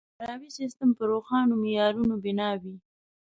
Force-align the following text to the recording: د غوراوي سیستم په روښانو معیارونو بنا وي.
د 0.03 0.03
غوراوي 0.17 0.49
سیستم 0.59 0.89
په 0.97 1.03
روښانو 1.11 1.53
معیارونو 1.63 2.13
بنا 2.23 2.49
وي. 2.61 2.75